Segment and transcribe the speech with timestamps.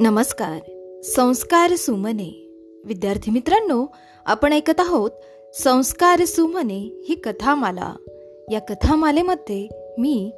[0.00, 0.58] नमस्कार.
[1.04, 2.48] संस्कार सुमने.
[2.84, 3.86] विद्यार्थी मित्रांनो
[4.26, 5.10] आपण ऐकत आहोत
[5.54, 7.94] संस्कार सुमने ही कथामाला.
[8.52, 10.30] या कथामालेमध्ये मी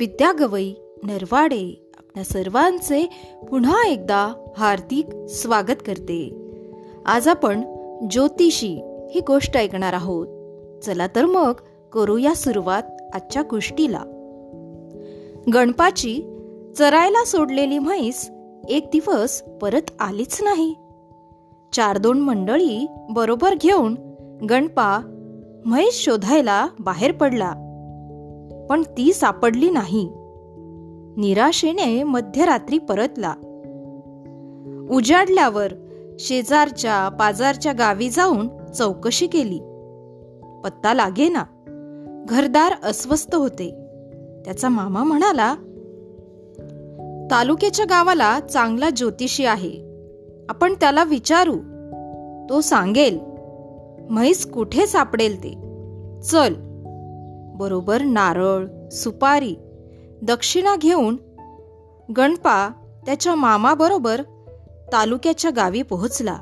[0.00, 3.08] विद्या गवई नरवाडे आपल्या सर्वांचे
[3.50, 6.50] पुन्हा एकदा हार्दिक स्वागत करते.
[7.06, 7.60] आज आपण
[8.10, 8.80] ज्योतिषी
[9.10, 10.26] ही गोष्ट ऐकणार आहोत.
[10.82, 11.52] चला तर मग
[11.92, 12.82] करूया सुरुवात
[13.14, 14.02] आजच्या गोष्टीला.
[15.54, 16.22] गणपाची
[16.78, 18.30] चरायला सोडलेली म्हैस
[18.68, 20.74] एक दिवस परत आलीच नाही.
[21.72, 23.96] चार दोन मंडळी बरोबर घेऊन
[24.50, 24.98] गणपा
[25.64, 27.52] म्हैस शोधायला बाहेर पडला.
[28.70, 30.08] पण ती सापडली नाही.
[31.16, 33.34] निराशेने मध्यरात्री परतला.
[34.90, 35.72] उजाडल्यावर
[36.18, 39.58] शेजारच्या पाजारच्या गावी जाऊन चौकशी केली.
[40.64, 41.42] पत्ता लागेना.
[42.28, 43.70] घरदार अस्वस्थ होते.
[44.44, 45.54] त्याचा मामा म्हणाला
[47.30, 49.72] तालुक्याच्या गावाला चांगला ज्योतिषी आहे.
[50.48, 51.56] आपण त्याला विचारू.
[52.50, 53.18] तो सांगेल
[54.10, 55.50] म्हैस कुठे सापडेल ते?
[56.20, 56.54] चल.
[57.54, 59.54] बरोबर नारळ सुपारी
[60.22, 61.16] दक्षिणा घेऊन
[62.16, 62.68] गणपा
[63.06, 64.22] त्याच्या मामाबरोबर
[64.92, 66.36] तालुक्याच्या गावी पोहोचला.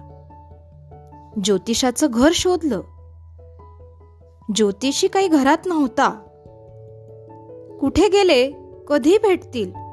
[1.44, 2.80] ज्योतिषाचं घर शोधलं.
[4.54, 6.10] ज्योतिषी काही घरात नव्हता.
[7.80, 8.52] कुठे गेले
[8.88, 9.83] कधी भेटतील?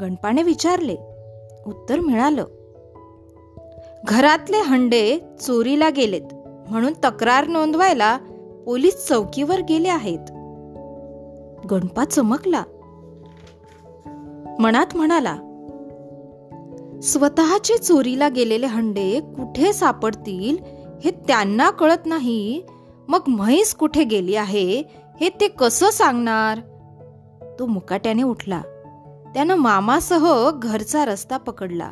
[0.00, 0.96] गणपाने विचारले.
[1.66, 2.44] उत्तर मिळालं.
[4.04, 6.34] घरातले हंडे चोरीला गेलेत
[6.70, 8.18] म्हणून तक्रार नोंदवायला
[8.66, 10.18] पोलीस चौकीवर गेले आहेत.
[11.70, 12.62] गणपा चमकला.
[14.58, 15.36] मनात म्हणाला
[17.02, 20.56] स्वतःचे चोरीला गेलेले हंडे कुठे सापडतील
[21.04, 22.62] हे त्यांना कळत नाही.
[23.08, 24.82] मग म्हैस कुठे गेली आहे
[25.20, 26.58] हे ते कसं सांगणार?
[27.58, 28.62] तो मुकाट्याने उठला.
[29.34, 31.90] त्यानं मामासह घरचा रस्ता पकडला.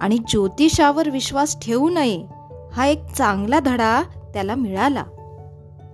[0.00, 2.26] आणि ज्योतिषावर विश्वास ठेवू नये
[2.72, 4.02] हा एक चांगला धडा
[4.34, 5.04] त्याला मिळाला.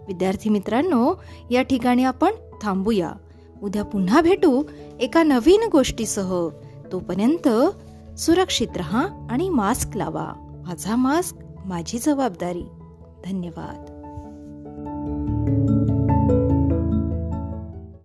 [0.09, 1.15] विद्यार्थी मित्रांनो
[1.51, 2.31] या ठिकाणी आपण
[2.63, 3.13] थांबूया.
[3.63, 4.63] उद्या पुन्हा भेटू
[5.01, 6.49] एका नवीन गोष्टीसह.
[6.93, 7.49] तोपर्यंत
[8.19, 10.33] सुरक्षित रहा आणि मास्क लावा.
[10.67, 12.65] माझा मास्क माझी जबाबदारी.
[13.25, 13.93] धन्यवाद.